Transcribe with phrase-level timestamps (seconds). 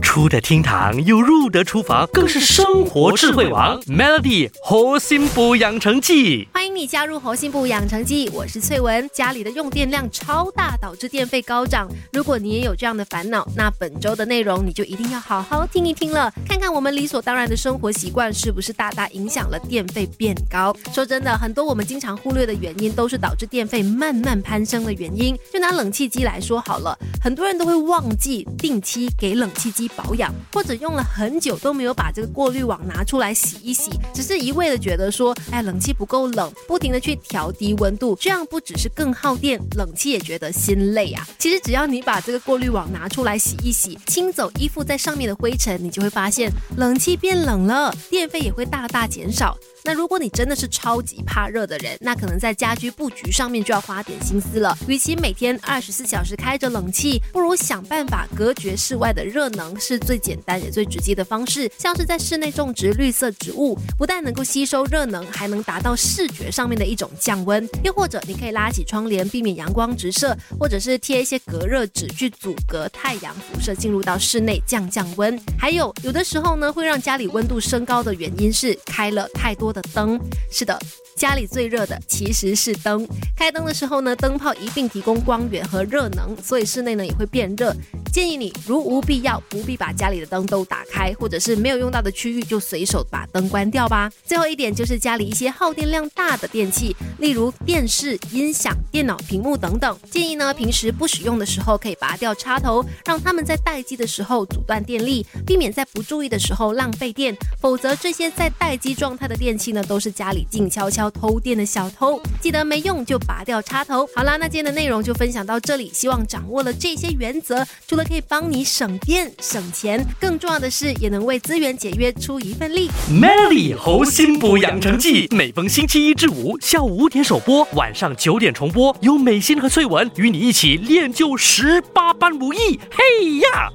[0.00, 3.80] 出得厅堂又入得厨房，更是生活智慧王。
[3.82, 9.08] Melody 核心部养成记，欢迎你加入核心部养成记，我是翠文。
[9.12, 11.88] 家里的用电量超大，导致电费高涨。
[12.12, 20.74] 如果你也有这样的烦恼，那本周的内容你就一定要好好听一听了，看看我们理所当然的生活习惯是不是大大影响了电费变高。
[20.92, 25.36] 说真的，很多我们经常忽略的原因，都是导致电费慢慢攀升的原因。
[25.52, 41.26] 就拿冷气机来说好了，很多人都会忘记定期给冷气机保养，或者用了很久都没有把这个过滤网拿出来洗一洗，只是一味的觉得说，哎，冷气不够冷，不停的去调低温度，这样不只是更耗电，冷气也觉得心累啊。
[41.38, 49.56] 其实只要你把这个过滤网拿出来洗一洗，清走依附在上面的灰尘，你就会发现冷气变冷了，电费也会大大减少。
[49.82, 54.76] 那如果你真的是超级怕热的人，那可能在家居布局上面就要花点心思了。
[54.86, 61.70] 与其每天二十四小时开着冷气，不如想办法隔绝室外的热能，是最简单也最直接的方式。
[61.78, 67.66] 像是在室内种植绿色植物，不但能够吸收热能，还能达到视觉上面的一种降温。
[67.82, 75.40] 又或者你可以拉起窗帘，避免阳光直射，或者是贴一些隔热纸去阻隔太阳辐射进入到室内，降降温。
[75.58, 80.20] 还有有的时候呢，会让家里温度升高的原因是开了太多的灯。
[80.52, 80.78] 是的。
[81.16, 87.76] 家里最热的其实是灯，开灯的时候呢，灯泡一并提供光源和热能，所以室内呢也会变热。
[88.12, 94.10] 建议你如无必要，不必把家里的灯都打开，或者是没有用到的区域就随手把灯关掉吧。
[94.24, 107.36] 最后一点就是家里一些耗电量大的电器，例如电视、音响、电脑屏幕等等，建议呢平时不使用的时候可以拔掉插头，让他们在待机的时候阻断电力，避免在不注意的时候浪费电。
[107.60, 111.10] 否则这些在待机状态的电器呢，都是家里静悄悄。
[111.10, 114.08] 偷电的小偷，记得没用就拔掉插头。
[114.14, 115.90] 好啦，那今天的内容就分享到这里。
[115.92, 122.88] 希望掌握了这些原则，除了可以帮你省电省钱，更重要的是也能为资源节约出一份力。
[123.10, 132.80] Melly 猴心补养成记，每逢星期一至五下午五点首播，晚上九点重播，由美心和翠文与你一起练就十八般武艺。
[132.90, 133.72] 嘿呀！